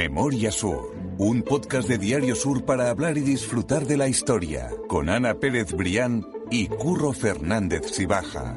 [0.00, 5.10] Memoria Sur, un podcast de Diario Sur para hablar y disfrutar de la historia, con
[5.10, 8.56] Ana Pérez Brián y Curro Fernández Sibaja.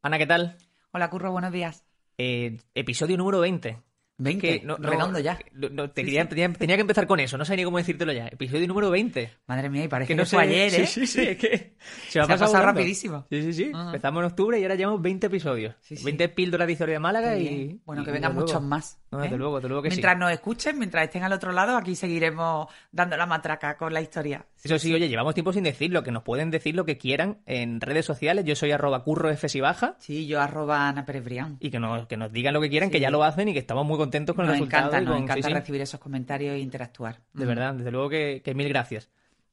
[0.00, 0.56] Ana, ¿qué tal?
[0.92, 1.84] Hola, Curro, buenos días.
[2.16, 3.76] Eh, episodio número 20.
[4.22, 5.38] 20, Que no- no- ya.
[5.52, 8.28] no- te quería- tenía, tenía que empezar con eso, no sé ni cómo decírtelo ya.
[8.28, 9.30] Episodio número 20.
[9.46, 10.86] Madre mía, y parece Que que, no fue sé- ayer, ¿eh?
[10.86, 12.66] Sí, sí, sí, es que se ha Se ha pasado, volando.
[12.72, 13.26] rapidísimo.
[13.30, 13.70] Sí, sí, sí.
[13.74, 13.86] Ajá.
[13.86, 15.74] Empezamos en octubre y ahora llevamos 20 episodios.
[15.80, 16.04] Sí, sí.
[16.04, 17.80] 20 píldoras de historia de Málaga y...
[17.84, 18.46] Bueno, que y vengan desde luego.
[18.60, 18.99] muchos más.
[19.12, 19.38] No, desde ¿eh?
[19.38, 19.96] luego, desde luego que sí.
[19.96, 24.00] mientras nos escuchen, mientras estén al otro lado, aquí seguiremos dando la matraca con la
[24.00, 24.44] historia.
[24.62, 27.80] Eso sí, oye, llevamos tiempo sin decirlo, que nos pueden decir lo que quieran en
[27.80, 28.44] redes sociales.
[28.44, 29.30] Yo soy arroba curro
[29.62, 31.56] baja Sí, yo arroba Ana Pérez Brián.
[31.58, 32.92] y que nos, que nos digan lo que quieran, Sí.
[32.94, 34.86] que ya lo hacen y que estamos muy contentos con Nos el resultado.
[34.88, 37.18] encanta, y nos con- encanta recibir esos comentarios e interactuar.
[37.32, 37.48] De Mm.
[37.48, 39.08] verdad, desde luego que, que mil gracias.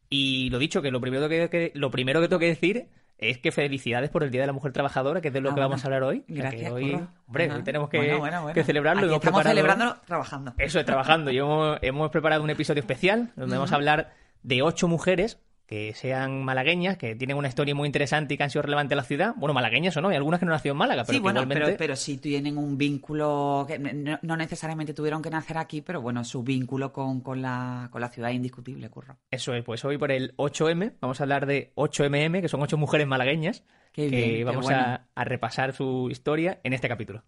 [0.10, 2.88] Y lo dicho, que lo primero que, que- lo primero que tengo que decir
[3.18, 5.56] es que felicidades por el Día de la Mujer Trabajadora, que es de lo Ah,
[5.56, 6.20] que vamos a hablar hoy.
[6.20, 6.94] O sea, que Gracias, hoy,
[7.28, 8.54] hombre, hoy tenemos que, Bueno, bueno, bueno.
[8.54, 9.00] que celebrarlo.
[9.02, 10.54] Aquí hemos estamos preparado- celebrándolo trabajando.
[10.58, 11.32] Eso es, trabajando.
[11.32, 15.94] Y hemos, hemos preparado un episodio especial donde vamos a hablar de ocho mujeres que
[15.94, 19.04] sean malagueñas, que tienen una historia muy interesante y que han sido relevantes a la
[19.04, 19.34] ciudad.
[19.36, 21.42] Bueno, malagueñas o no, hay algunas que no nacido en Málaga, pero sí, que bueno,
[21.42, 21.66] igualmente...
[21.66, 26.02] pero, pero sí tienen un vínculo, que no, no necesariamente tuvieron que nacer aquí, pero
[26.02, 29.18] bueno, su vínculo con, con, la, con la ciudad es indiscutible, Curro.
[29.30, 32.78] Eso es, pues hoy por el 8M vamos a hablar de 8MM, que son ocho
[32.78, 34.80] mujeres malagueñas, Qué que bien, vamos bueno.
[34.80, 37.24] a, a repasar su historia en este capítulo.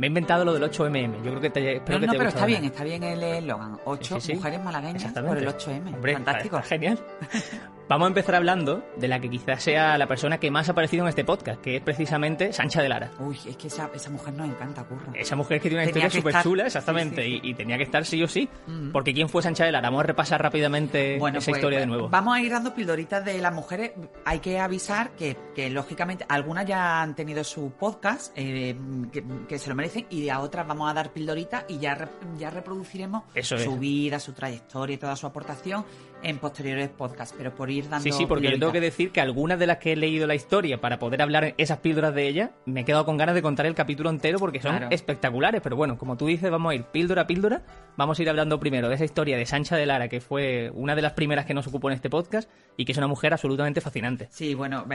[0.00, 1.16] Me he inventado lo del 8MM.
[1.22, 3.22] Yo creo que te, espero No, que no, te pero está bien, está bien el
[3.22, 3.78] eslogan.
[3.84, 4.34] Ocho Sí, sí, sí.
[4.36, 5.94] mujeres malagueñas por el 8M.
[5.94, 6.56] Hombre, Fantástico.
[6.56, 6.98] está genial.
[7.90, 11.02] Vamos a empezar hablando de la que quizás sea la persona que más ha aparecido
[11.02, 13.10] en este podcast, que es precisamente Sancha de Lara.
[13.18, 15.12] Uy, es que esa, esa mujer nos encanta, curro.
[15.12, 17.48] Esa mujer que tiene una Tenía historia súper chula, exactamente, Sí, sí, sí.
[17.48, 18.48] Y, y tenía que estar sí o sí.
[18.92, 19.88] Porque ¿quién fue Sancha de Lara?
[19.88, 22.08] Vamos a repasar rápidamente esa pues, historia de nuevo.
[22.08, 23.90] Vamos a ir dando pildoritas de las mujeres.
[24.24, 28.76] Hay que avisar que, que, lógicamente, algunas ya han tenido su podcast, eh,
[29.10, 32.08] que, que se lo merecen, y a otras vamos a dar pildoritas y ya,
[32.38, 33.80] ya reproduciremos Eso su es.
[33.80, 35.84] vida, su trayectoria y toda su aportación
[36.22, 37.34] en posteriores podcasts.
[37.36, 38.02] Pero por ir dando.
[38.02, 40.34] Sí, sí, porque yo tengo que decir que algunas de las que he leído la
[40.34, 43.66] historia para poder hablar esas píldoras de ella, me he quedado con ganas de contar
[43.66, 44.88] el capítulo entero porque son Claro.
[44.90, 45.60] espectaculares.
[45.62, 47.62] Pero bueno, como tú dices, vamos a ir píldora a píldora.
[47.96, 50.94] Vamos a ir hablando primero de esa historia de Sancha de Lara, que fue una
[50.94, 53.80] de las primeras que nos ocupó en este podcast y que es una mujer absolutamente
[53.80, 54.28] fascinante.
[54.30, 54.86] Sí, bueno,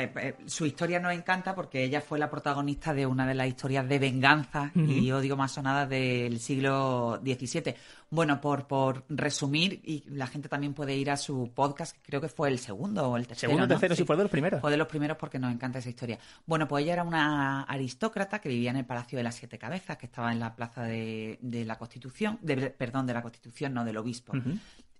[0.48, 4.00] su historia nos encanta porque ella fue la protagonista de una de las historias de
[4.00, 7.76] venganza y odio más sonadas del siglo XVII.
[8.12, 12.22] Bueno, por, por resumir, y la gente también puede ir a su podcast, que creo
[12.22, 13.50] que fue el segundo o el tercero.
[13.50, 13.68] Segundo, ¿no?
[13.68, 14.62] tercero, sí, fue de los primeros.
[14.62, 16.20] Fue de los primeros porque nos encanta esa historia.
[16.46, 19.98] Bueno, pues ella era una aristócrata que vivía en el Palacio de las Siete Cabezas,
[19.98, 23.84] que estaba en la plaza de, de la Constitución, de- perdón, de la Constitución, no
[23.84, 24.34] del Obispo.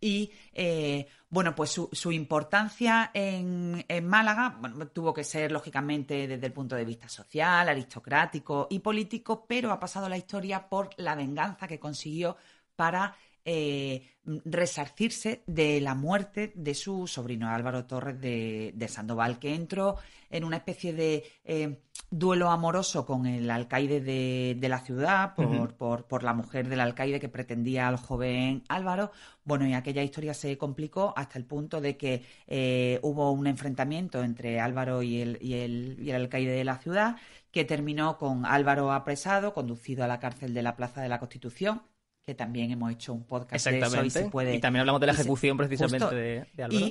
[0.02, 6.28] Y eh, bueno, pues su, su importancia en, en Málaga bueno, tuvo que ser, lógicamente,
[6.28, 10.90] desde el punto de vista social, aristocrático y político, pero ha pasado la historia por
[10.98, 12.36] la venganza que consiguió
[12.76, 13.16] para
[13.46, 14.10] eh,
[14.44, 19.98] resarcirse de la muerte de su sobrino Álvaro Torres de, de Sandoval, que entró
[20.32, 25.76] en una especie de eh, duelo amoroso con el alcaide de, de la ciudad por,
[25.76, 29.12] por, por la mujer del alcaide que pretendía al joven Álvaro.
[29.44, 34.24] Bueno, y aquella historia se complicó hasta el punto de que eh, hubo un enfrentamiento
[34.24, 37.18] entre Álvaro y el, y, el, y el alcaide de la ciudad
[37.52, 41.84] que terminó con Álvaro apresado, conducido a la cárcel de la Plaza de la Constitución,
[42.26, 44.56] que también hemos hecho un podcast de eso y se puede...
[44.56, 46.16] Y también hablamos de la se- ejecución precisamente justo.
[46.16, 46.88] de, de Álvaro.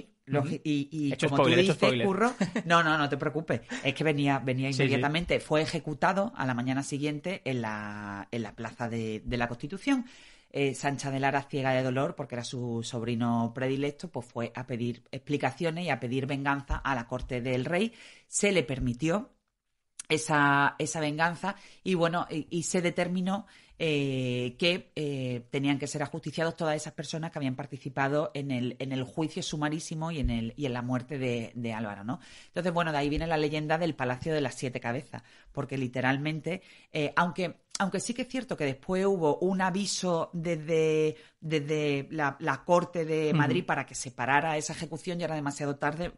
[0.63, 2.07] Y, como spoiler, tú dices.
[2.07, 2.33] Curro,
[2.67, 3.63] no, no, no te preocupes.
[3.83, 4.83] Es que venía, venía Sí, sí.
[4.85, 9.49] inmediatamente, fue ejecutado a la mañana siguiente en la, en la plaza de, de la
[9.49, 10.07] Constitución.
[10.51, 14.69] Eh, Sancha de Lara, ciega de dolor, porque era su sobrino predilecto, pues fue a
[14.69, 17.93] pedir explicaciones y a pedir venganza a la corte del rey.
[18.29, 19.31] Se le permitió
[20.09, 23.47] esa, esa venganza y bueno, y, y se determinó
[23.79, 28.77] eh, que eh, tenían que ser ajusticiados todas esas personas que habían participado en el,
[28.79, 32.21] en el juicio sumarísimo y en, el, y en la muerte de, de Álvaro, ¿no?
[32.47, 36.63] Entonces, bueno, de ahí viene la leyenda del Palacio de las Siete Cabezas, porque literalmente,
[36.93, 42.37] eh, aunque, aunque sí que es cierto que después hubo un aviso desde, desde la,
[42.39, 43.35] la Corte de.
[43.35, 46.13] Madrid para que se parara esa ejecución, ya era demasiado tarde,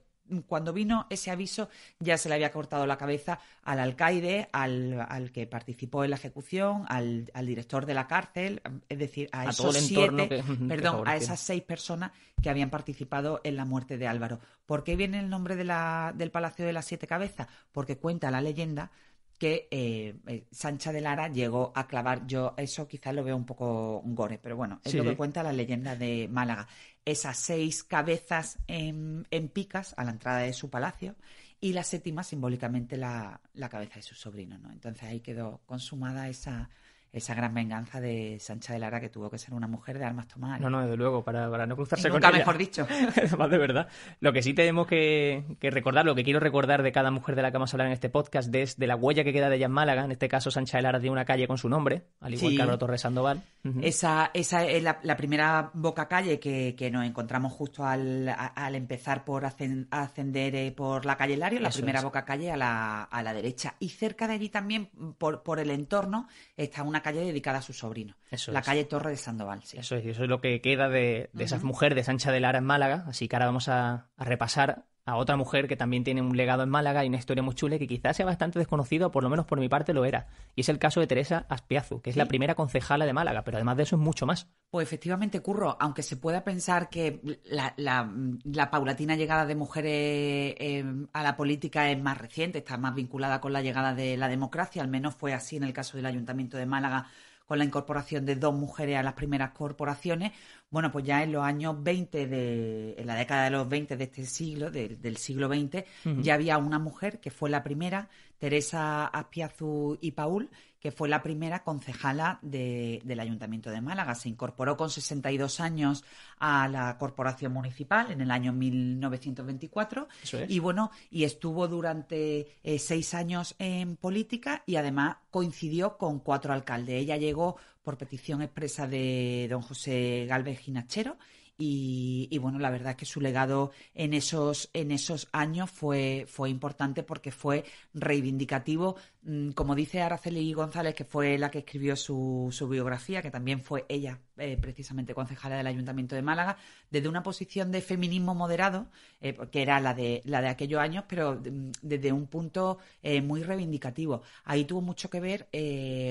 [0.47, 1.69] cuando vino ese aviso
[1.99, 6.85] ya se le había cortado la cabeza al alcaide, al, que participó en la ejecución,
[6.89, 12.13] al, director de la cárcel, es decir, a, esos siete, perdón, a esas seis personas
[12.43, 14.41] que habían participado en la muerte de Álvaro.
[14.67, 17.49] ¿Por qué viene el nombre de la, del Palacio de las Siete Cabezas?
[17.73, 18.91] Porque cuenta la leyenda
[19.39, 23.45] que eh, eh, Sancha de Lara llegó a clavar, yo eso quizás lo veo un
[23.45, 26.67] poco gore, pero bueno, es lo que cuenta la leyenda de Málaga.
[27.05, 31.15] Esas seis cabezas en, en, picas a la entrada de su palacio
[31.61, 34.73] y la séptima simbólicamente la, la cabeza de su sobrino, ¿no?
[34.73, 36.69] Entonces ahí quedó consumada esa,
[37.19, 40.29] esa gran venganza de Sancha de Lara que tuvo que ser una mujer de armas
[40.29, 40.61] tomadas.
[40.61, 42.33] No, no, desde luego, para, para no cruzarse con ella.
[42.33, 42.87] mejor dicho.
[43.39, 43.89] Más de verdad.
[44.21, 47.51] Lo que sí tenemos que, recordar, lo que quiero recordar de cada mujer de la
[47.51, 49.67] que vamos a hablar en este podcast, es de la huella que queda de ella
[49.67, 50.05] en Málaga.
[50.05, 52.63] En este caso, Sancha de Lara tiene una calle con su nombre, al igual que
[52.63, 53.43] Álvaro Torres Sandoval.
[53.83, 59.25] Esa, esa es la, primera boca calle que, que nos encontramos justo al, al empezar
[59.25, 63.33] por ascender eh, por la calle Lario, la primera boca calle a la, a la
[63.33, 63.75] derecha.
[63.81, 67.73] Y cerca de allí también, por, por el entorno, está una calle dedicada a su
[67.73, 68.17] sobrino.
[68.49, 69.63] la calle Torre de Sandoval.
[69.63, 72.59] Eso es, eso es lo que queda de, de esa mujer de Sancha de Lara
[72.59, 73.05] en Málaga.
[73.07, 76.69] Así que ahora vamos a, repasar a otra mujer que también tiene un legado en
[76.69, 79.47] Málaga y una historia muy chula que quizás sea bastante desconocido, o por lo menos
[79.47, 80.27] por mi parte lo era.
[80.57, 83.57] Y es el caso de Teresa Aspiazu, que es la primera concejala de Málaga, pero
[83.57, 84.49] además de eso es mucho más.
[84.69, 91.23] Pues efectivamente, Curro, aunque se pueda pensar que la, paulatina llegada de mujeres eh, a
[91.23, 94.89] la política es más reciente, está más vinculada con la llegada de la democracia, al
[94.89, 97.07] menos fue así en el caso del Ayuntamiento de Málaga
[97.47, 100.33] con la incorporación de dos mujeres a las primeras corporaciones,
[100.69, 104.05] bueno, pues ya en los años 20, de, en la década de los 20 de
[104.05, 105.85] este siglo, del siglo XX,
[106.23, 108.09] ya había una mujer que fue la primera,
[108.39, 110.51] Teresa Aspiazu y Paul,
[110.81, 114.15] que fue la primera concejala del Ayuntamiento de Málaga.
[114.15, 116.05] Se incorporó con 62 años
[116.39, 120.09] a la corporación municipal en el año 1924
[120.49, 126.53] y bueno, y estuvo durante eh, seis años en política y además coincidió con cuatro
[126.53, 127.03] alcaldes.
[127.03, 131.17] Ella llegó por petición expresa de don José Galvez Ginachero
[131.59, 136.51] y, bueno, la verdad es que su legado en esos, en esos años fue, fue
[136.51, 137.65] importante porque fue
[137.95, 138.97] reivindicativo.
[139.29, 143.61] Mm, como dice Araceli González, que fue la que escribió su, su biografía, que también
[143.61, 146.57] fue ella eh, precisamente concejala del Ayuntamiento de Málaga,
[146.93, 148.87] desde una posición de feminismo moderado,
[149.21, 153.21] eh, que era la de, la de aquellos años, pero mm, desde un punto eh,
[153.21, 154.23] muy reivindicativo.
[154.45, 155.49] Ahí tuvo mucho que ver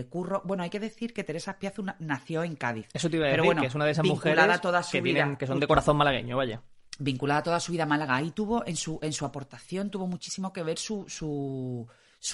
[0.09, 0.41] Curro.
[0.43, 2.87] Bueno, hay que decir que Teresa Aspiazu nació en Cádiz.
[2.93, 5.01] Eso te iba a decir, pero que es una de esas mujeres toda su que,
[5.01, 6.61] vida, que son de corazón malagueño, vaya
[6.97, 8.15] vinculada toda su vida a Málaga.
[8.15, 11.87] Ahí tuvo, en su, en su aportación, tuvo muchísimo que ver su, su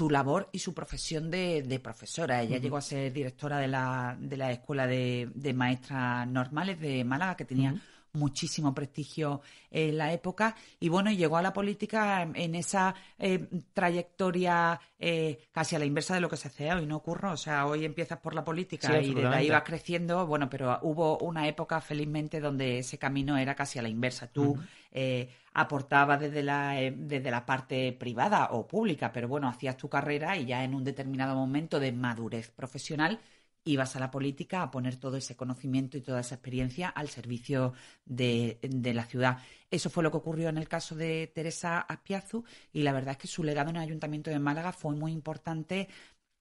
[0.10, 2.42] labor y su profesión de, profesora.
[2.42, 7.36] Ella llegó a ser directora de la, de la Escuela de, Maestras Normales de Málaga,
[7.36, 7.76] que tenía
[8.14, 14.80] muchísimo prestigio en la época y bueno, llegó a la política en esa eh, trayectoria
[15.00, 17.30] eh, casi a la inversa de lo que se hace hoy, ¿no ocurre?
[17.30, 21.18] O sea, hoy empiezas por la política y de ahí vas creciendo, bueno, pero hubo
[21.20, 24.28] una época felizmente donde ese camino era casi a la inversa.
[24.28, 24.58] Tú
[24.92, 30.38] eh, aportabas desde la, desde la parte privada o pública, pero bueno, hacías tu carrera
[30.38, 33.20] y ya en un determinado momento de madurez profesional
[33.64, 37.74] ibas a la política a poner todo ese conocimiento y toda esa experiencia al servicio
[38.06, 39.38] de, la ciudad.
[39.70, 42.44] Eso fue lo que ocurrió en el caso de Teresa Aspiazu
[42.74, 45.88] y la verdad es que su legado en el Ayuntamiento de Málaga fue muy importante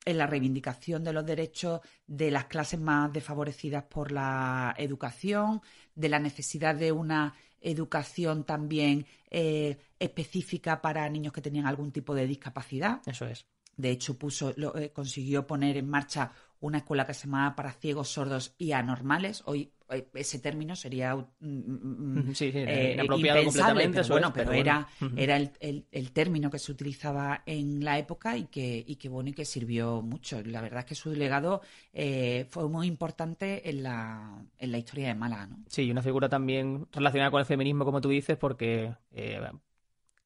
[0.05, 5.61] en la reivindicación de los derechos de las clases más desfavorecidas por la educación,
[5.95, 12.15] de la necesidad de una educación también eh, específica para niños que tenían algún tipo
[12.15, 13.01] de discapacidad.
[13.07, 13.47] Eso es.
[13.77, 18.09] De hecho, puso, eh, consiguió poner en marcha una escuela que se llamaba para ciegos,
[18.09, 19.43] sordos y anormales.
[19.47, 19.73] Hoy
[20.15, 24.01] ese término sería mm, mm, mm, sí, sí, eh, inapropiado completamente.
[24.01, 28.45] Pero bueno, pero, era, era el, el, término que se utilizaba en la época y
[28.45, 30.43] que, y que bueno y que sirvió mucho.
[30.45, 35.09] La verdad es que su legado eh, fue muy importante en la, en la historia
[35.09, 35.47] de Málaga.
[35.47, 35.59] ¿no?
[35.69, 38.93] Sí, y una figura también relacionada con el feminismo, como tú dices, porque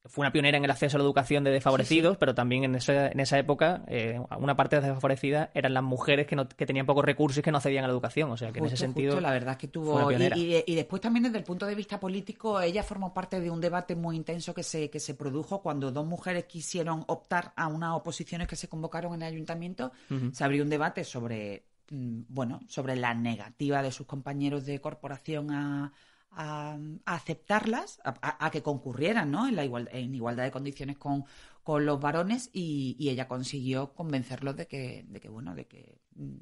[0.06, 3.08] fue una pionera en el acceso a la educación de desfavorecidos, pero también en esa,
[3.08, 6.84] en esa época eh, una parte de desfavorecida eran las mujeres que, no, que tenían
[6.84, 8.30] pocos recursos y que no accedían a la educación.
[8.30, 9.18] O sea, que en ese sentido.
[9.20, 10.12] la verdad es que tuvo.
[10.12, 13.62] Y, y, después también desde el punto de vista político, ella formó parte de un
[13.62, 17.94] debate muy intenso que se, que se produjo cuando dos mujeres quisieron optar a unas
[17.94, 19.92] oposiciones que se convocaron en el ayuntamiento.
[20.32, 25.50] Se abrió un debate sobre, mm, bueno, sobre la negativa de sus compañeros de corporación
[25.50, 25.92] a
[26.36, 29.48] a, aceptarlas, a, que concurrieran ¿no?
[29.48, 31.24] en, la igual, en igualdad de condiciones con,
[31.62, 36.36] con los varones y, ella consiguió convencerlos de que, de que bueno, de que mm,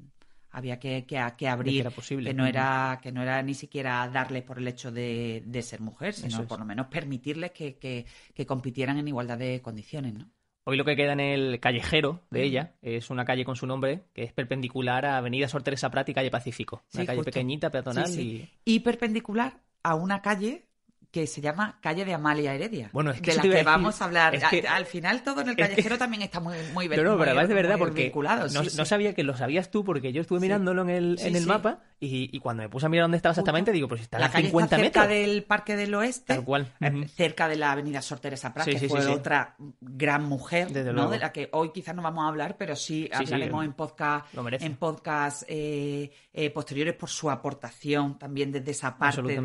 [0.51, 4.67] había que, que, abrir, que, no era, que no era ni siquiera darles por el
[4.67, 9.61] hecho de, ser mujer, sino por lo menos permitirles que, que, compitieran en igualdad de
[9.61, 10.29] condiciones, ¿no?
[10.65, 14.05] Hoy lo que queda en el callejero de ella es una calle con su nombre
[14.13, 16.83] que es perpendicular a Avenida Sor Teresa Prat y Calle Pacífico.
[16.93, 18.49] Una calle pequeñita, peatonal y...
[18.63, 20.67] Y perpendicular a una calle
[21.13, 22.89] que se llama Calle de Amalia Heredia.
[22.91, 24.35] Bueno, es que de la que vamos a hablar.
[24.67, 27.53] al, final todo en el callejero también está muy muy No, no, pero es de
[27.53, 31.35] verdad porque no, sabía que lo sabías tú porque yo estuve mirándolo en el, en
[31.35, 34.25] el mapa y, cuando me puse a mirar dónde estaba exactamente digo, pues está la
[34.25, 36.33] a 50 está cerca del Parque del Oeste.
[36.33, 36.71] Tal cual.
[36.81, 41.09] Eh, cerca de la Avenida Sor Teresa Prat, que fue otra gran mujer, ¿no?
[41.09, 44.75] De la que hoy quizás no vamos a hablar, pero sí, hablaremos en podcast en
[44.77, 49.39] podcast eh, eh, posteriores por su aportación también desde esa parte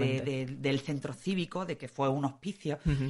[0.48, 2.34] del centro cívico, de que fue unos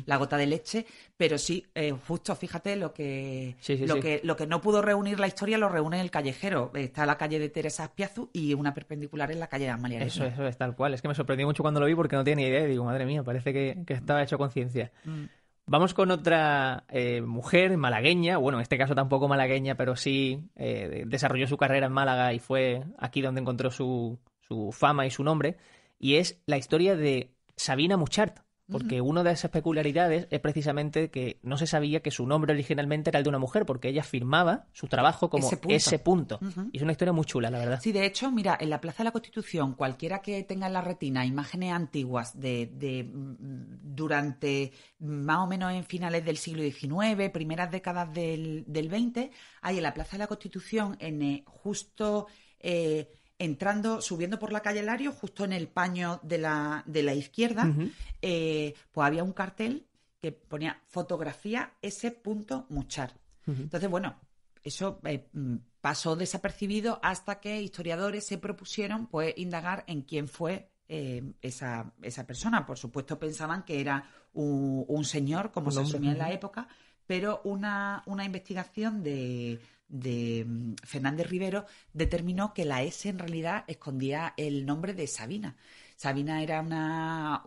[0.06, 0.86] la gota de leche,
[1.16, 5.26] pero sí, eh, justo fíjate lo que, lo que lo que no pudo reunir la
[5.26, 6.72] historia lo reúne el callejero.
[6.74, 10.02] Está la calle de Teresa Aspiazu y una perpendicular en la calle de Amalia.
[10.02, 10.94] Eso, eso es tal cual.
[10.94, 12.84] Es que me sorprendió mucho cuando lo vi porque no tenía ni idea y digo,
[12.84, 14.90] madre mía, parece que, estaba hecho conciencia.
[15.04, 15.24] Mm.
[15.66, 21.04] Vamos con otra eh, mujer malagueña, bueno, en este caso tampoco malagueña, pero sí eh,
[21.06, 25.22] desarrolló su carrera en Málaga y fue aquí donde encontró su, su fama y su
[25.24, 25.58] nombre,
[25.98, 28.40] y es la historia de Sabina Muchart.
[28.70, 33.08] Porque una de esas peculiaridades es precisamente que no se sabía que su nombre originalmente
[33.08, 36.38] era el de una mujer, porque ella firmaba su trabajo como ese punto.
[36.70, 37.80] Y es una historia muy chula, la verdad.
[37.80, 40.82] Sí, de hecho, mira, en la Plaza de la Constitución, cualquiera que tenga en la
[40.82, 47.30] retina imágenes antiguas de, de mm, durante más o menos en finales del siglo XIX,
[47.32, 49.30] primeras décadas del, del XX,
[49.62, 52.26] hay en la Plaza de la Constitución, en eh, justo...
[52.60, 53.08] Eh,
[53.38, 57.73] entrando, subiendo por la calle Lario, justo en el paño de la, de la izquierda,
[58.21, 59.87] eh, pues había un cartel
[60.21, 62.21] que ponía fotografía S.
[62.68, 63.14] Muchar.
[63.47, 64.16] Entonces, bueno,
[64.62, 70.71] eso eh, mm, pasó desapercibido hasta que historiadores se propusieron pues indagar en quién fue
[70.88, 72.66] eh, esa, esa, persona.
[72.66, 74.04] Por supuesto, pensaban que era
[74.35, 76.68] un, señor, como se asumía en la época,
[77.07, 83.64] pero una, una investigación de, de mm, Fernández Rivero determinó que la S en realidad
[83.66, 85.57] escondía el nombre de Sabina.
[85.97, 87.42] Sabina era una,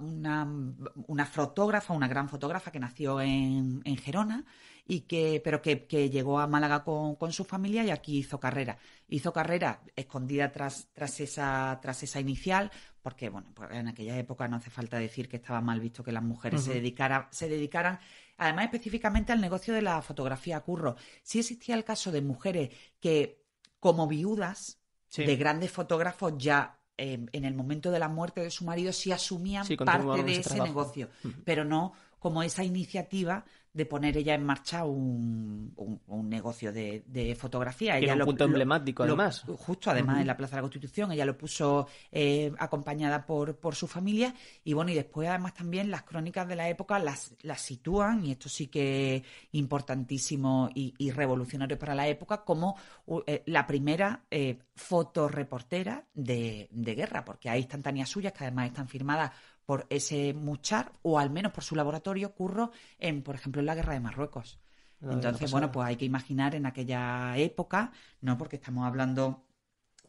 [1.07, 4.43] una, fotógrafa, una gran fotógrafa que nació en, en Gerona,
[4.87, 8.77] y que, pero que, llegó a Málaga con, con, su familia y aquí hizo carrera.
[9.07, 12.71] Hizo carrera escondida tras, tras, esa, tras esa inicial,
[13.01, 16.11] porque bueno, pues en aquella época no hace falta decir que estaba mal visto que
[16.11, 17.99] las mujeres se, dedicara, se dedicaran
[18.37, 20.95] además específicamente al negocio de la fotografía curro.
[21.23, 22.69] Sí existía el caso de mujeres
[22.99, 23.43] que,
[23.79, 24.79] como viudas
[25.15, 29.11] de grandes fotógrafos, ya em, en el momento de la muerte de su marido sí
[29.11, 31.09] asumían parte de ese, negocio,
[31.43, 35.73] pero no como esa iniciativa de poner ella en marcha un,
[36.07, 37.97] un, negocio de, de fotografía.
[37.97, 39.43] Era un punto emblemático, además.
[39.47, 41.11] Justo, además, en la Plaza de la Constitución.
[41.13, 44.35] Ella lo puso eh, acompañada por, por su familia.
[44.65, 48.31] Y bueno, y después, además, también las crónicas de la época las, las sitúan, y
[48.31, 49.23] esto sí que es
[49.53, 52.77] importantísimo y, revolucionario para la época, como
[53.25, 58.87] eh, la primera eh, fotoreportera de, de guerra, porque hay instantáneas suyas que además están
[58.87, 59.31] firmadas
[59.71, 63.73] por ese Muchar o al menos por su laboratorio curro en, por ejemplo, en la
[63.73, 64.59] guerra de Marruecos.
[65.01, 68.37] Entonces, bueno, pues hay que imaginar en aquella época, ¿no?
[68.37, 69.45] Porque estamos hablando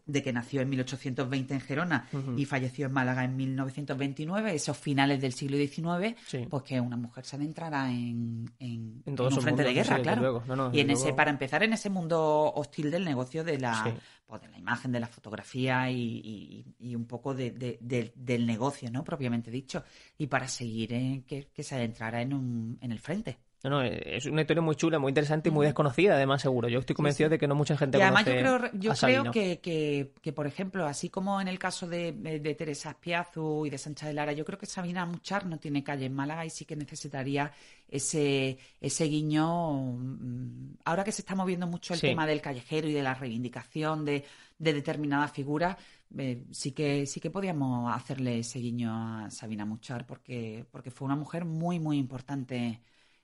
[0.04, 5.21] de que nació en 1820 en Gerona y falleció en Málaga en 1929, esos finales
[5.21, 6.16] del siglo XIX,
[6.49, 10.42] pues que una mujer se adentrará en, en, un frente de guerra, claro.
[10.73, 13.94] y en ese, para empezar en ese mundo hostil del negocio de la,
[14.26, 17.78] pues, de la imagen, de la fotografía y, un poco de,
[18.14, 19.04] del negocio, ¿no?
[19.04, 19.85] Propiamente dicho.
[20.18, 23.38] Y para seguir en que, que se adentrara en, un, en el frente.
[23.64, 26.69] No, no, es una historia muy chula, muy interesante y muy desconocida, además, seguro.
[26.69, 30.11] Yo estoy convencido de que no mucha gente y además yo creo, yo creo que,
[30.21, 34.09] que, por ejemplo, así como en el caso de, de Teresa Espiazu y de Sancha
[34.09, 36.75] de Lara, yo creo que Sabina Muchar no tiene calle en Málaga y sí que
[36.75, 37.52] necesitaría
[37.88, 39.73] ese, ese guiño.
[39.73, 44.04] Mm, ahora que se está moviendo mucho el tema del callejero y de la reivindicación
[44.04, 44.25] de,
[44.59, 45.76] de determinadas figuras,
[46.19, 51.07] eh, sí que sí que podíamos hacerle ese guiño a Sabina Muchar porque, porque fue
[51.07, 52.81] una mujer muy, muy importante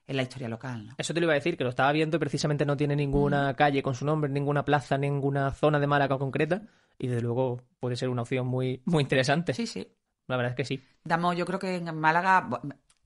[0.09, 0.89] en la historia local.
[0.97, 3.51] Eso te lo iba a decir, que lo estaba viendo y precisamente no tiene ninguna
[3.51, 3.55] mm.
[3.55, 6.63] calle con su nombre, ninguna plaza, ninguna zona de Málaga concreta
[6.97, 9.53] y desde luego puede ser una opción muy, muy interesante.
[9.53, 9.87] Sí, sí.
[10.25, 10.83] La verdad es que sí.
[11.03, 12.49] Damos, yo creo que en Málaga,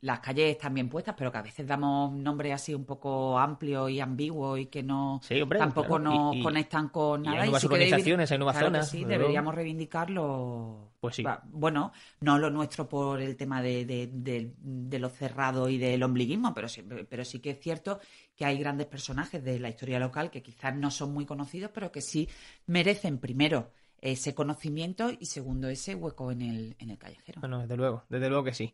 [0.03, 3.89] las calles están bien puestas, pero que a veces damos nombres así un poco amplios
[3.89, 5.21] y ambiguos y que no
[5.57, 7.43] tampoco nos conectan con nada.
[7.43, 7.63] hay nuevas
[8.31, 8.89] hay nuevas zonas.
[8.89, 10.91] sí, deberíamos reivindicarlo.
[10.99, 11.23] Pues sí.
[11.45, 16.67] Bueno, no lo nuestro por el tema de, de, lo cerrado y del ombliguismo, pero
[16.67, 18.01] sí, pero sí que es cierto
[18.35, 21.93] que hay grandes personajes de la historia local que quizás no son muy conocidos, pero
[21.93, 22.27] que sí
[22.65, 27.39] merecen primero ese conocimiento y segundo, ese hueco en el, en el callejero.
[27.39, 28.73] Bueno, desde luego, desde luego que sí.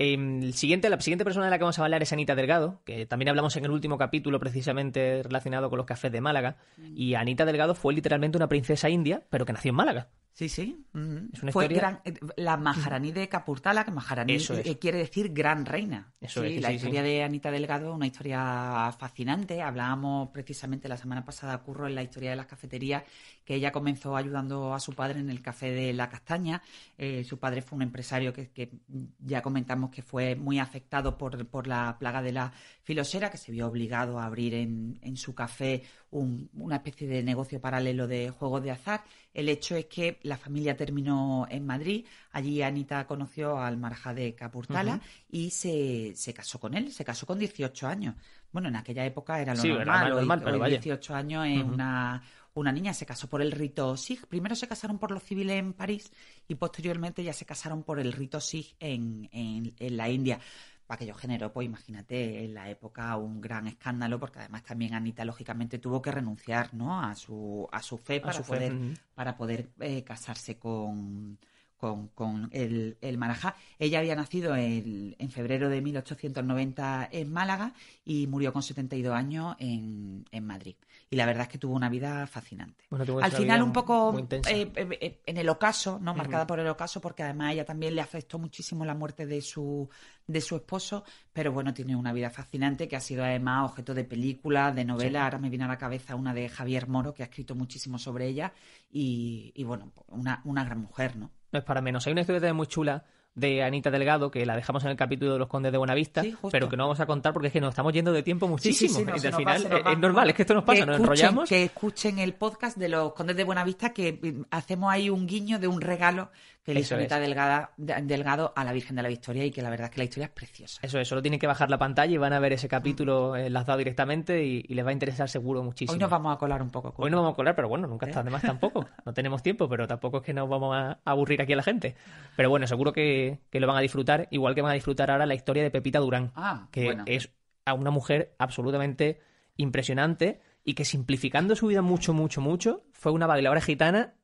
[0.00, 2.80] Em, el siguiente, la siguiente persona de la que vamos a hablar es Anita Delgado,
[2.84, 6.56] que también hablamos en el último capítulo precisamente relacionado con los cafés de Málaga.
[6.94, 10.08] Y Anita Delgado fue literalmente una princesa india, pero que nació en Málaga.
[10.38, 10.84] Sí, sí.
[11.32, 14.66] Es una Fue historia- gran- eh, la Maharani de Capurtala, que Maharani Eso es.
[14.66, 16.12] eh, quiere decir gran reina.
[16.20, 17.08] Eso sí, es, la sí, historia sí.
[17.08, 19.60] de Anita Delgado, una historia fascinante.
[19.62, 23.02] Hablábamos precisamente la semana pasada, Curro, en la historia de las cafeterías,
[23.44, 26.62] que ella comenzó ayudando a su padre en el café de La Castaña.
[26.96, 28.70] Eh, su padre fue un empresario que, que
[29.18, 32.52] ya comentamos que fue muy afectado por, por la plaga de la
[32.84, 37.22] filosera, que se vio obligado a abrir en, en su café un- una especie de
[37.22, 39.04] negocio paralelo de juegos de azar.
[39.34, 42.06] El hecho es que la familia terminó en Madrid.
[42.32, 45.00] Allí Anita conoció al Marajá de Capurtala
[45.30, 46.92] y se, se casó con él.
[46.92, 48.14] Se casó con 18 años.
[48.50, 50.26] Bueno, en aquella época era lo Sí, era normal.
[50.26, 50.76] más hoy- pero hoy vaya.
[50.78, 52.22] 18 años es una,
[52.54, 52.94] una niña.
[52.94, 54.26] Se casó por el rito Sikh.
[54.26, 56.10] Primero se casaron por los civiles en París
[56.48, 58.38] y posteriormente ya se casaron por el rito
[58.80, 60.40] en, en, en la India.
[60.88, 65.78] Aquello generó, pues imagínate, en la época un gran escándalo, porque además también Anita, lógicamente,
[65.78, 67.00] tuvo que renunciar ¿no?
[67.02, 68.72] a, su, a su fe A para su fe, poder,
[69.14, 71.38] para poder eh, casarse con,
[71.76, 73.54] con, con el, el Marajá.
[73.78, 79.56] Ella había nacido en, en febrero de 1890 en Málaga y murió con 72 años
[79.58, 80.76] en, en Madrid.
[81.10, 82.84] Y la verdad es que tuvo una vida fascinante.
[82.90, 86.14] Bueno, tuvo Al final un poco eh, eh, eh, en el ocaso, ¿no?
[86.14, 89.40] Marcada por el ocaso, porque además a ella también le afectó muchísimo la muerte de
[89.40, 89.88] su,
[90.26, 94.04] de su esposo, pero bueno, tiene una vida fascinante que ha sido además objeto de
[94.04, 95.22] películas, de novelas.
[95.22, 98.26] Ahora me viene a la cabeza una de Javier Moro, que ha escrito muchísimo sobre
[98.26, 98.52] ella,
[98.90, 101.30] y, y bueno, una, una gran mujer, ¿no?
[101.50, 102.06] No es para menos.
[102.06, 103.04] Hay una historia muy chula
[103.38, 106.34] de Anita Delgado que la dejamos en el capítulo de los Condes de Buenavista, Sí,
[106.50, 109.00] pero que no vamos a contar porque es que nos estamos yendo de tiempo muchísimo.
[109.00, 110.96] no, y se al final es, es normal, es que esto nos pasa, que nos
[110.96, 111.48] escuchen, enrollamos.
[111.48, 115.58] Que escuchen el podcast de los Condes de Buenavista, que mm, hacemos ahí un guiño
[115.58, 116.30] de un regalo
[116.68, 117.18] que le hizo Anita.
[117.18, 119.98] Delgada, de- Delgado a la Virgen de la Victoria y que la verdad es que
[119.98, 120.78] la historia es preciosa.
[120.82, 123.78] Eso es, solo tienen que bajar la pantalla y van a ver ese capítulo enlazado
[123.78, 125.92] directamente y, y les va a interesar seguro muchísimo.
[125.94, 126.94] Hoy nos vamos a colar un poco.
[126.98, 128.10] Hoy no vamos a colar, pero bueno, nunca ¿Eh?
[128.10, 128.86] está de más tampoco.
[129.06, 131.94] No tenemos tiempo, pero tampoco es que nos vamos a aburrir aquí a la gente.
[132.36, 135.26] Pero bueno, seguro que, que lo van a disfrutar, igual que van a disfrutar ahora
[135.26, 137.04] la historia de Pepita Durán, Ah, que bueno.
[137.06, 137.30] es
[137.64, 139.20] a una mujer absolutamente
[139.56, 144.14] impresionante y que simplificando su vida mucho, mucho, mucho, fue una bailadora gitana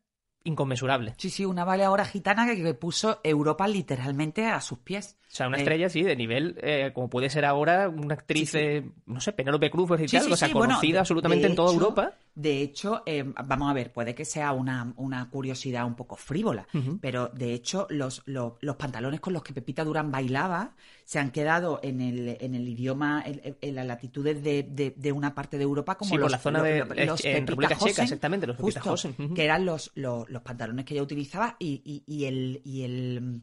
[0.44, 1.14] inconmensurable.
[1.18, 5.16] Sí, sí, una bailadora gitana que, que puso Europa literalmente a sus pies.
[5.34, 8.56] O sea, una estrella, sí, de nivel, eh, como puede ser ahora una actriz, Sí,
[8.56, 8.64] sí.
[8.64, 11.72] eh, no sé, Penélope Cruz, por decir Sí, o sea, bueno, conocida absolutamente en toda
[11.72, 12.12] hecho- Europa.
[12.36, 16.68] De hecho, eh, vamos a ver, puede que sea una, una curiosidad un poco frívola,
[17.00, 21.30] pero de hecho los, los, los pantalones con los que Pepita Durán bailaba se han
[21.32, 25.58] quedado en el, en el idioma, en, en las latitudes de, de- de una parte
[25.58, 28.46] de Europa como por los, la zona los- de- los- en República Checa, Hosen, exactamente,
[28.46, 32.24] los Pepita justo, que eran los, los, los pantalones que ella utilizaba y, y, y
[32.26, 32.60] el...
[32.64, 33.40] Y el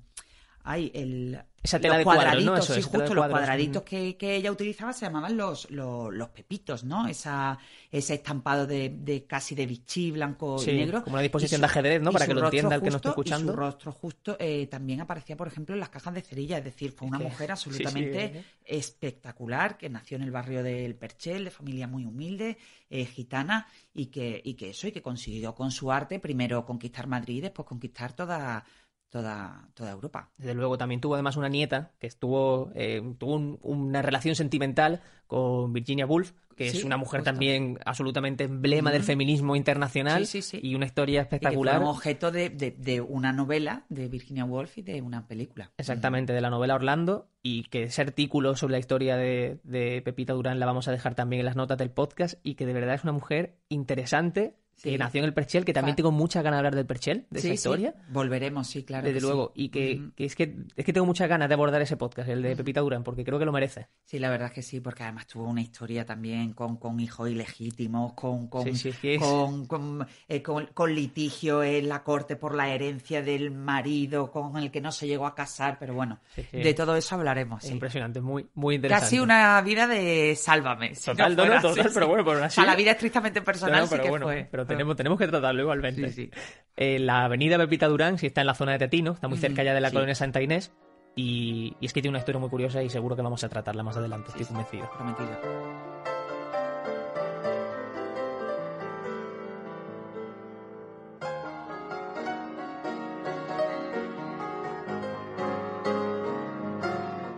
[0.64, 2.30] Ay, el, Esa tela los de cuadros, ¿no?
[2.52, 6.14] cuadraditos, Eso, sí, justo los cuadros, cuadraditos que, que ella utilizaba se llamaban los, los,
[6.14, 7.08] los pepitos, ¿no?
[7.08, 7.58] Esa,
[7.92, 11.04] ese estampado de, de casi de bichí blanco Sí, y negro.
[11.04, 12.12] como una disposición de ajedrez, ¿no?
[12.12, 13.52] Para que lo entienda el que nos esté justo- escuchando.
[13.52, 16.58] Y su rostro justo eh, también aparecía, por ejemplo, en las cajas de cerilla.
[16.60, 18.44] Es decir, fue una que- mujer sí, absolutamente eh.
[18.66, 22.58] espectacular que nació en el barrio del Perchel, de familia muy humilde,
[22.90, 27.08] eh, gitana, y que, y que eso, y que consiguió con su arte primero conquistar
[27.08, 28.64] Madrid y después conquistar toda,
[29.12, 30.32] toda, toda Europa.
[30.38, 35.02] Desde luego, también tuvo además una nieta que estuvo, eh, tuvo un- una relación sentimental
[35.28, 37.32] con Virginia Woolf, que es una mujer justo.
[37.32, 40.68] también absolutamente emblema del feminismo internacional Sí, sí, sí.
[40.68, 41.76] y una historia Y que espectacular.
[41.78, 45.72] fueron objeto de, de- de una novela de Virginia Woolf y de una película.
[45.78, 50.34] Exactamente, de la novela Orlando, y que ese artículo sobre la historia de, de Pepita
[50.34, 52.96] Durán la vamos a dejar también en las notas del podcast, y que de verdad
[52.96, 56.60] es una mujer interesante, que nació en el Perchel, que también tengo muchas ganas de
[56.60, 57.54] hablar del Perchel, de esa sí.
[57.54, 57.94] historia.
[58.10, 59.06] Volveremos, sí, claro.
[59.06, 61.98] Desde que luego, y que, es que es que tengo muchas ganas de abordar ese
[61.98, 63.88] podcast, el de Pepita Durán, porque creo que lo merece.
[64.06, 67.30] Sí, la verdad es que sí, porque además tuvo una historia también con, con hijos
[67.30, 74.32] ilegítimos, con, con, eh, con- con litigio en la corte por la herencia del marido
[74.32, 76.58] con el que no se llegó a casar, pero bueno, Sí, sí.
[76.58, 77.62] de todo eso hablaremos.
[77.64, 77.74] Es sí.
[77.74, 79.06] impresionante, muy, muy interesante.
[79.06, 80.96] Casi una vida de sálvame.
[80.96, 84.00] si Total, no, total, pero bueno, pero así- sea, la vida estrictamente personal no, sí
[84.00, 84.48] que bueno, fue.
[84.50, 86.10] pero tenemos, tenemos que tratarlo igualmente.
[86.10, 86.32] Sí, sí.
[86.78, 89.64] Eh, la avenida Pepita Durán, si está en la zona de Tetino, está muy cerca
[89.64, 89.94] ya de la sí.
[89.94, 90.72] colonia Santa Inés,
[91.16, 93.84] y, y es que tiene una historia muy curiosa y seguro que vamos a tratarla
[93.84, 94.90] más adelante, estoy convencido.
[94.96, 95.30] Prometido.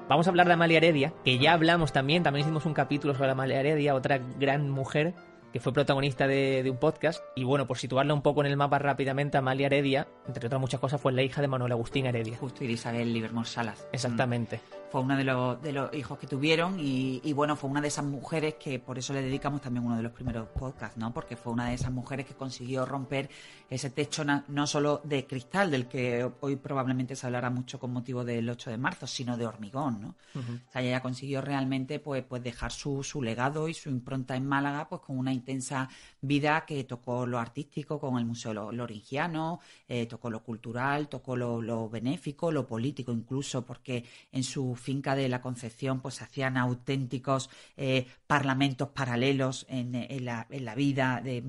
[0.07, 3.31] Vamos a hablar de Amalia Heredia, que ya hablamos también, también hicimos un capítulo sobre
[3.31, 5.15] Amalia Heredia, otra gran mujer
[5.53, 7.23] que fue protagonista de, un podcast.
[7.35, 10.79] Y bueno, por situarla un poco en el mapa rápidamente, Amalia Heredia, entre otras muchas
[10.79, 12.37] cosas, fue la hija de Manuel Agustín Heredia.
[12.37, 13.87] Justo, y de Isabel Livermore Salas.
[13.93, 14.57] Exactamente.
[14.57, 14.82] Mm.
[14.93, 17.87] Fue uno de los, de los hijos que tuvieron y, y, bueno, fue una de
[17.87, 21.11] esas mujeres que por eso le dedicamos también uno de los primeros podcasts, ¿no?
[21.11, 23.27] Porque fue una de esas mujeres que consiguió romper
[23.73, 28.23] ese techo no solo de cristal, del que hoy probablemente se hablará mucho con motivo
[28.23, 30.15] del 8 de marzo, sino de hormigón, ¿no?
[30.35, 34.45] O sea, ella consiguió realmente pues, pues dejar su, su legado y su impronta en
[34.45, 35.89] Málaga pues con una intensa
[36.21, 41.89] vida que tocó lo artístico con el Museo Loringiano, eh, tocó lo cultural, tocó lo,
[41.89, 48.05] benéfico, lo político incluso, porque en su finca de la Concepción pues hacían auténticos eh,
[48.27, 49.93] parlamentos paralelos en,
[50.25, 51.41] la, en la, vida de,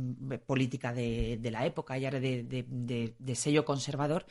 [0.46, 4.24] política de, de, la época, ya era de, sello conservador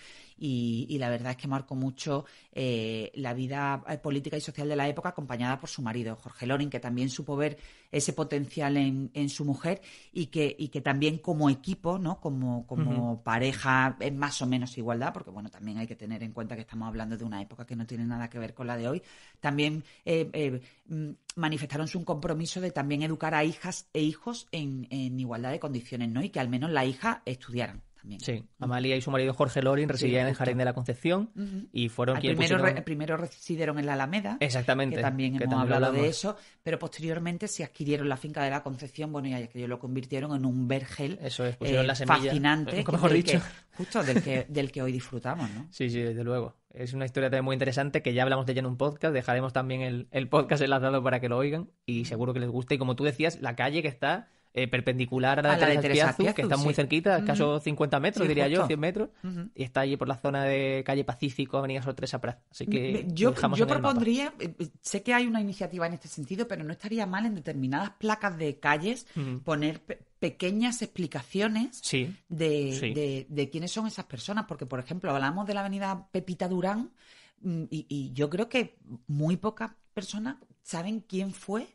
[0.46, 4.90] y, la verdad es que marcó mucho eh, la vida política y social de la
[4.90, 7.58] época acompañada por su marido, Jorge Lorin, que también supo ver
[7.94, 12.20] ese potencial en, en su mujer y que, y que también como equipo, ¿no?
[12.20, 16.34] Como, como pareja en más o menos igualdad, porque bueno, también hay que tener en
[16.34, 18.76] cuenta que estamos hablando de una época que no tiene nada que ver con la
[18.76, 19.02] de hoy,
[19.40, 24.88] también eh, eh, mm, manifestaron su compromiso de también educar a hijas e hijos en,
[24.90, 26.22] en igualdad de condiciones, ¿no?
[26.22, 27.82] Y que al menos la hija estudiaran.
[28.20, 31.32] Sí, Amalia y su marido Jorge Lorin residían en el Jardín de la Concepción
[31.72, 34.38] y fueron quienes primero, primero residieron en la Alameda.
[34.40, 34.98] Exactamente.
[34.98, 39.12] Que también hemos hablado de eso, pero posteriormente se adquirieron la finca de la Concepción,
[39.12, 42.84] bueno, y ellos lo convirtieron en un vergel eso es, pusieron la semilla, fascinante.
[42.92, 43.42] Mejor dicho.
[43.76, 45.68] justo del que, del que hoy disfrutamos, ¿no?
[45.72, 46.56] Sí, sí, desde luego.
[46.74, 49.14] Es una historia también muy interesante que ya hablamos de ella en un podcast.
[49.14, 52.76] Dejaremos también el, el podcast enlazado para que lo oigan y seguro que les guste.
[52.76, 56.44] Y como tú decías, la calle que está eh, perpendicular a la, de Teresa que
[56.44, 59.10] está muy cerquita, uh 50 metros, diría yo, 100 metros,
[59.56, 62.40] y está allí por la zona de calle Pacífico, Avenida Sorpresa Prat.
[62.52, 66.48] Así que yo, yo propondría, eh, eh, sé que hay una iniciativa en este sentido,
[66.48, 69.08] pero no estaría mal en determinadas placas de calles
[69.44, 69.82] poner
[70.20, 71.82] pequeñas explicaciones
[72.30, 76.92] de, De, quiénes son esas personas, porque por ejemplo hablamos de la avenida Pepita Durán
[77.42, 81.68] mm, y, y yo creo que muy pocas personas saben quién fue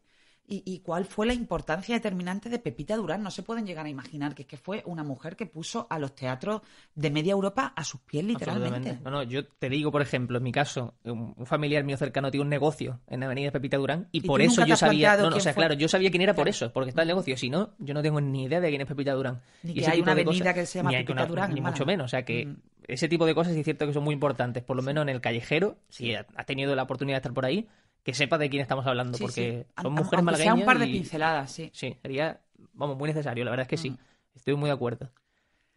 [0.50, 3.22] y, cuál fue la importancia determinante de Pepita Durán.
[3.22, 5.98] No se pueden llegar a imaginar que es que fue una mujer que puso a
[5.98, 6.62] los teatros
[6.94, 8.98] de media Europa a sus pies, literalmente.
[9.04, 12.44] No, no, yo te digo, por ejemplo, en mi caso, un, familiar mío cercano tiene
[12.44, 15.18] un negocio en la avenida Pepita Durán y, por eso yo sabía.
[15.18, 17.36] No, no, o sea, claro, yo sabía quién era por eso, porque está el negocio.
[17.36, 19.42] Si no, yo no tengo ni idea de quién es Pepita Durán.
[19.62, 21.52] Ni que hay una avenida que se llama Pepita Durán.
[21.52, 22.06] Ni mucho menos.
[22.06, 22.56] O sea, que
[22.86, 25.20] ese tipo de cosas es cierto que son muy importantes, por lo menos en el
[25.20, 25.76] callejero.
[25.90, 27.68] Si has tenido la oportunidad de estar por ahí,
[28.08, 30.54] que sepa de quién estamos hablando, porque son mujeres malagueñas.
[30.54, 31.70] Sea un par de pinceladas, sí.
[31.74, 32.40] Sí, sería,
[32.72, 33.90] vamos, muy necesario, la verdad es que sí.
[33.90, 33.98] Mm.
[34.34, 35.10] Estoy muy de acuerdo.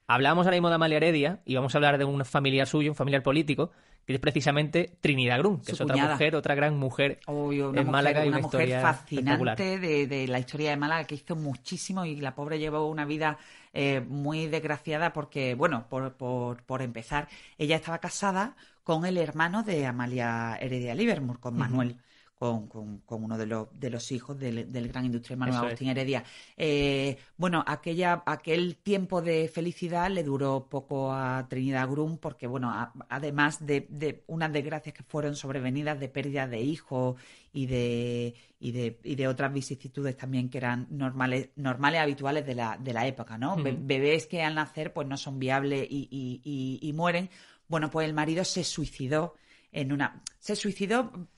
[0.08, 2.96] Hablamos ahora mismo de Amalia Heredia y vamos a hablar de un familiar suyo, un
[2.96, 3.72] familiar político,
[4.06, 8.26] que es precisamente Trinidad Grun, que es otra mujer, otra gran mujer en Málaga.
[8.26, 12.60] y una, mujer fascinante de, la historia de Málaga que hizo muchísimo y la pobre
[12.60, 13.40] llevó una vida
[13.74, 19.64] eh, muy desgraciada porque, bueno, por, por, por, empezar, ella estaba casada con el hermano
[19.64, 21.98] de Amalia Heredia Livermore, con Manuel
[22.42, 26.24] con, uno de los, de los hijos del, gran industrial Manuel Agustín Heredia.
[26.58, 32.74] Eh, bueno, aquella, aquel tiempo de felicidad le duró poco a Trinidad Grum porque, bueno,
[33.10, 37.22] además de, unas desgracias que fueron sobrevenidas de pérdida de hijos
[37.54, 42.56] y de, y de, y de otras vicisitudes también que eran normales, normales habituales de
[42.56, 43.56] la, de la época, ¿no?
[43.56, 46.10] Bebés que al nacer pues no son viables y,
[46.44, 47.30] y, y mueren.
[47.68, 49.36] Bueno, pues el marido se suicidó
[49.72, 50.24] en una...
[50.40, 51.30] Se suicidó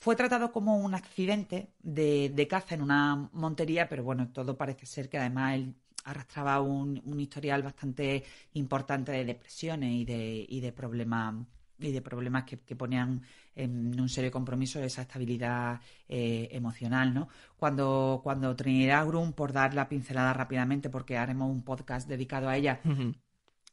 [0.00, 5.10] fue tratado como un accidente de, caza en una montería, pero bueno, todo parece ser
[5.10, 11.34] que además él arrastraba un, historial bastante importante de depresiones y de, y de problemas
[11.78, 13.22] y de problemas que, ponían
[13.54, 17.28] en un serio compromiso esa estabilidad eh, emocional, ¿no?
[17.56, 22.56] Cuando, cuando Trinidad Grum, por dar la pincelada rápidamente, porque haremos un podcast dedicado a
[22.56, 22.80] ella,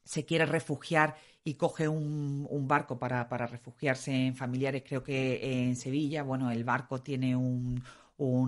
[0.04, 6.22] se quiere refugiar y coge un, barco para, refugiarse en familiares, creo que en Sevilla.
[6.22, 7.82] Bueno, el barco tiene un,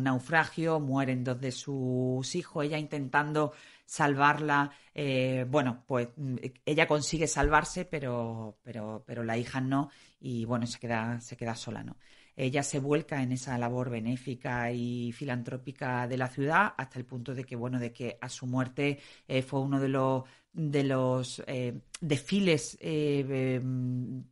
[0.03, 3.53] naufragio, mueren dos de sus hijos, ella intentando
[3.85, 6.09] salvarla, eh, bueno, pues
[6.65, 11.55] ella consigue salvarse, pero, pero, pero la hija no, y bueno, se queda, se queda
[11.55, 11.95] sola, ¿no?
[12.39, 17.35] Ella se vuelca en esa labor benéfica y filantrópica de la ciudad hasta el punto
[17.35, 21.43] de que, bueno, de que a su muerte eh, fue uno de los de los
[21.47, 23.61] eh, desfiles eh,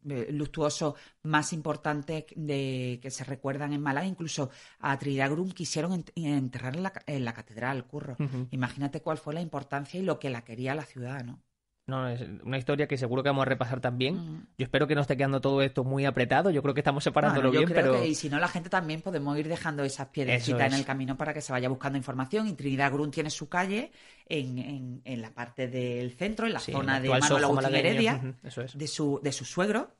[0.09, 4.07] eh, luctuosos más importantes de, que se recuerdan en Málaga.
[4.07, 8.17] Incluso a Trinidad Grum quisieron enterrar en la, catedral, Curro.
[8.51, 11.41] Imagínate cuál fue la importancia y lo que la quería la ciudad, ¿no?
[11.87, 14.15] No, es una historia que seguro que vamos a repasar también.
[14.15, 14.47] Mm.
[14.57, 16.49] Yo espero que no esté quedando todo esto muy apretado.
[16.51, 18.49] Yo creo que estamos separándolo Bueno, yo bien, creo pero que, y si no, la
[18.49, 21.97] gente también podemos ir dejando esas piedrecitas en el camino para que se vaya buscando
[21.97, 22.45] información.
[22.47, 23.91] Y Trinidad Grun tiene su calle
[24.27, 27.75] en, en- en la parte del centro, en la Sí, zona de Manuel.
[27.75, 28.77] Heredia, Ujú, Eso es.
[28.77, 29.91] de su, de su suegro.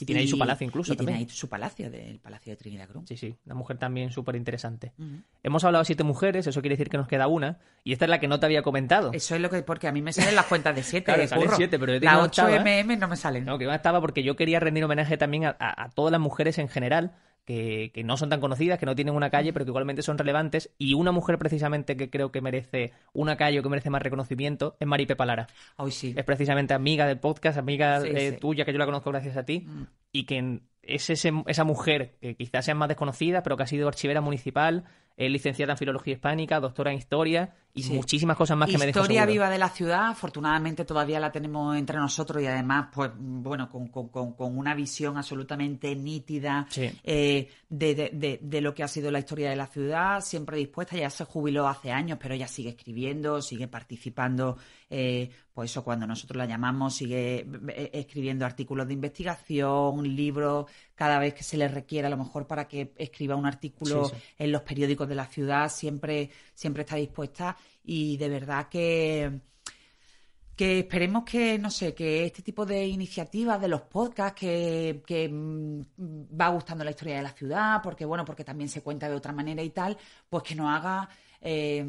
[0.00, 1.28] Y tiene ahí su palacio incluso y tiene también.
[1.28, 3.06] ahí su palacio, del Palacio de Trinidad Grun.
[3.06, 4.92] Sí, sí, una mujer también súper interesante.
[5.42, 7.58] Hemos hablado de siete mujeres, eso quiere decir que nos queda una.
[7.84, 9.12] Y esta es la que no te había comentado.
[9.12, 11.04] Eso es lo que, porque a mí me salen las cuentas de 7.
[11.04, 12.64] Claro, salen siete, pero una 8 octava.
[12.64, 13.44] MM no me salen.
[13.44, 16.20] No, que no estaba porque yo quería rendir homenaje también a, a- a todas las
[16.20, 17.12] mujeres en general,
[17.44, 20.16] que, que no son tan conocidas, que no tienen una calle, pero que igualmente son
[20.18, 20.70] relevantes.
[20.78, 24.76] Y una mujer precisamente que creo que merece una calle o que merece más reconocimiento
[24.80, 25.46] es Mari Pepa Lara.
[25.76, 26.14] Hoy sí.
[26.16, 28.36] Es precisamente amiga del podcast, amiga Sí, eh, sí.
[28.38, 29.82] tuya, que yo la conozco gracias a ti, Mm.
[30.14, 33.88] Y que es ese- esa mujer que quizás sea más desconocida, pero que ha sido
[33.88, 34.84] archivera municipal,
[35.16, 37.92] es licenciada en Filología Hispánica, doctora en Historia y Sí.
[37.92, 39.32] muchísimas cosas más que me Historia seguro.
[39.32, 43.88] viva de la ciudad, afortunadamente todavía la tenemos entre nosotros y además, pues bueno, con,
[43.88, 46.90] con- con- con una visión absolutamente nítida Sí.
[47.04, 50.56] eh, de, de- de- de lo que ha sido la historia de la ciudad, siempre
[50.58, 54.58] dispuesta, ya se jubiló hace años, pero ella sigue escribiendo, sigue participando,
[54.96, 61.18] eh, pues eso, cuando nosotros la llamamos, sigue eh, escribiendo artículos de investigación, libros, cada
[61.18, 64.22] vez que se le requiera, a lo mejor para que escriba un artículo Sí, sí.
[64.38, 69.40] en los periódicos de la ciudad, siempre, siempre está dispuesta y de verdad que
[70.56, 75.28] que esperemos que, no sé, que este tipo de iniciativas de los podcasts que, que,
[75.28, 75.80] mm,
[76.40, 79.32] va gustando la historia de la ciudad, porque bueno, porque también se cuenta de otra
[79.32, 81.08] manera y tal, pues que nos haga
[81.40, 81.84] eh,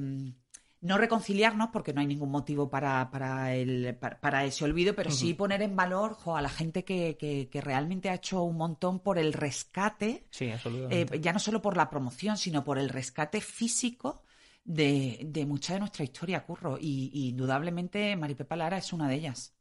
[0.86, 5.10] no reconciliarnos, porque no hay ningún motivo para, para, el, para, para ese olvido, pero
[5.10, 8.56] sí poner en valor jo, a la gente que, que, que realmente ha hecho un
[8.56, 10.52] montón por el rescate Sí,
[10.92, 14.24] eh, ya no solo por la promoción, sino por el rescate físico
[14.64, 16.78] de, de mucha de nuestra historia, Curro.
[16.80, 19.56] Y, y indudablemente Maripepa Lara es una de ellas.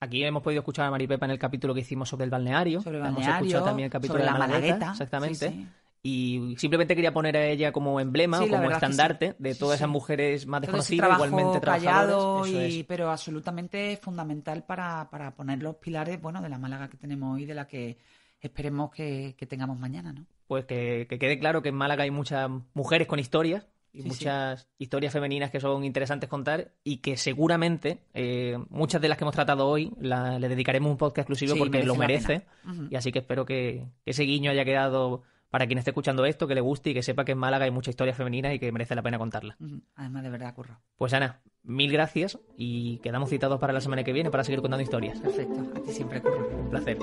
[0.00, 2.80] Aquí hemos podido escuchar a Maripepa en el capítulo que hicimos sobre el balneario.
[2.82, 5.48] Sobre el Hemos balneario, escuchado también el capítulo sobre de la Malagueta, Exactamente.
[5.50, 5.68] sí, sí.
[6.02, 8.72] Y simplemente quería poner a ella como emblema Sí, o como sí.
[8.74, 9.82] estandarte de todas sí.
[9.82, 12.48] esas mujeres más desconocidas, igualmente trabajadoras.
[12.48, 12.84] Eso y, es.
[12.86, 17.44] pero absolutamente fundamental para, para poner los pilares bueno, de la Málaga que tenemos hoy,
[17.46, 17.98] de la que
[18.40, 20.24] esperemos que, que tengamos mañana, ¿no?
[20.46, 24.68] Pues que, que quede claro que en Málaga hay muchas mujeres con historias y muchas
[24.78, 29.34] historias femeninas que son interesantes contar y que seguramente eh, muchas de las que hemos
[29.34, 32.46] tratado hoy la- le dedicaremos un podcast exclusivo porque lo merece.
[32.90, 36.46] Y así que espero que, que ese guiño haya quedado para quien esté escuchando esto,
[36.46, 38.70] que le guste y que sepa que en Málaga hay mucha historia femenina y que
[38.72, 39.56] merece la pena contarla.
[39.96, 40.80] Además, de verdad, Curro.
[40.96, 44.82] Pues Ana, mil gracias y quedamos citados para la semana que viene para seguir contando
[44.82, 45.20] historias.
[45.20, 45.66] Perfecto.
[45.74, 46.58] A ti siempre, Curro.
[46.58, 46.98] Un placer.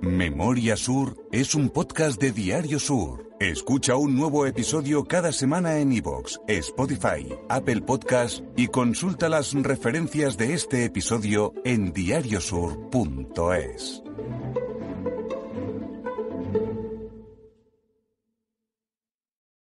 [0.00, 3.28] Memoria Sur es un podcast de Diario Sur.
[3.40, 10.36] Escucha un nuevo episodio cada semana en iVoox, Spotify, Apple Podcast y consulta las referencias
[10.36, 14.02] de este episodio en diariosur.es.